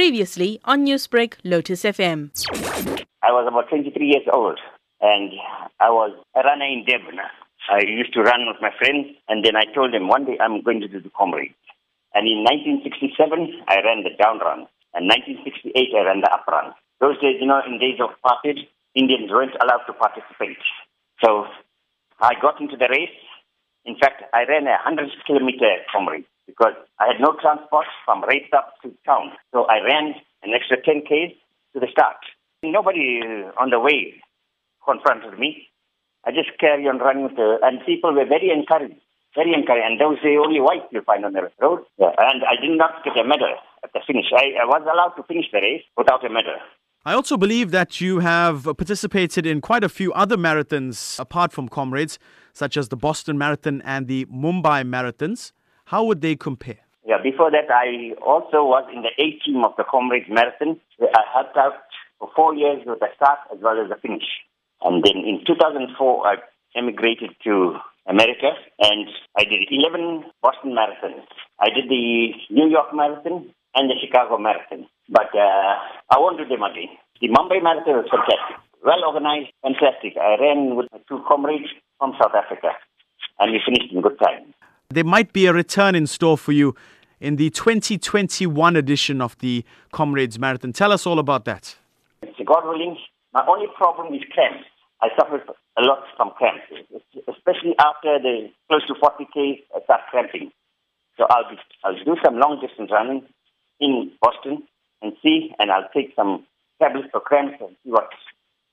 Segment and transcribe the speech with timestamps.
[0.00, 2.32] Previously on Newsbreak, Lotus FM.
[3.20, 4.58] I was about 23 years old
[5.02, 5.28] and
[5.78, 7.20] I was a runner in Devon.
[7.68, 10.64] I used to run with my friends and then I told them one day I'm
[10.64, 11.52] going to do the comrade.
[12.16, 14.64] And in 1967, I ran the down run.
[14.96, 16.72] And 1968, I ran the up run.
[17.04, 18.56] Those days, you know, in days of apartheid,
[18.96, 20.64] Indians weren't allowed to participate.
[21.20, 21.44] So
[22.24, 23.20] I got into the race.
[23.84, 28.50] In fact, I ran a 100 kilometer comrade because I had no transport from race
[28.56, 29.32] up to town.
[29.54, 31.38] So I ran an extra 10 Ks
[31.74, 32.18] to the start.
[32.62, 34.18] Nobody uh, on the way
[34.84, 35.68] confronted me.
[36.26, 39.00] I just carry on running the, and people were very encouraged,
[39.34, 39.86] very encouraged.
[39.86, 41.86] And those the only whites you find on the road.
[41.98, 42.12] Yeah.
[42.18, 43.54] And I did not get a medal
[43.84, 44.26] at the finish.
[44.34, 46.58] I, I was allowed to finish the race without a medal.
[47.06, 51.66] I also believe that you have participated in quite a few other marathons apart from
[51.66, 52.18] Comrades,
[52.52, 55.52] such as the Boston Marathon and the Mumbai Marathons.
[55.90, 56.78] How would they compare?
[57.02, 60.78] Yeah, before that, I also was in the A team of the Comrades Marathon.
[61.02, 61.82] I helped out
[62.20, 64.22] for four years with the start as well as the finish.
[64.86, 65.90] And then in 2004,
[66.22, 66.38] I
[66.78, 67.74] emigrated to
[68.06, 71.26] America and I did 11 Boston marathons.
[71.58, 74.86] I did the New York Marathon and the Chicago Marathon.
[75.10, 75.74] But uh,
[76.06, 76.94] I won't do them again.
[77.18, 78.62] The Mumbai Marathon was fantastic.
[78.86, 80.14] Well organized, fantastic.
[80.14, 81.66] I ran with two comrades
[81.98, 82.78] from South Africa
[83.42, 84.54] and we finished in good time.
[84.92, 86.74] There might be a return in store for you
[87.20, 90.72] in the 2021 edition of the Comrades Marathon.
[90.72, 91.76] Tell us all about that.
[92.44, 92.98] God willing,
[93.32, 94.66] my only problem is cramps.
[95.00, 95.40] I suffer
[95.78, 96.66] a lot from cramps,
[97.28, 100.50] especially after the close to 40k, I start cramping.
[101.16, 103.22] So I'll, be, I'll do some long distance running
[103.78, 104.64] in Boston
[105.02, 106.44] and see, and I'll take some
[106.82, 108.10] tablets for cramps and see what,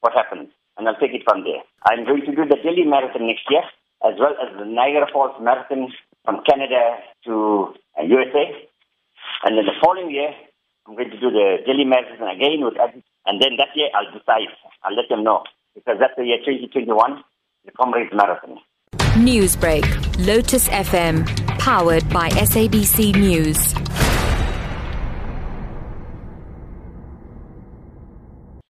[0.00, 0.50] what happens.
[0.76, 1.64] And I'll take it from there.
[1.88, 3.62] I'm going to do the Delhi Marathon next year,
[4.04, 5.92] as well as the Niagara Falls Marathon
[6.24, 8.44] from Canada to USA.
[8.46, 10.30] Uh, and then the following year,
[10.86, 12.74] I'm going to do the Delhi Marathon again with
[13.26, 14.50] and then that year I'll decide.
[14.82, 15.44] I'll let them know.
[15.74, 17.22] Because that's the year 2021,
[17.64, 18.58] the Comrades Marathon.
[19.14, 19.84] Newsbreak,
[20.26, 21.26] Lotus FM,
[21.58, 23.81] powered by SABC News.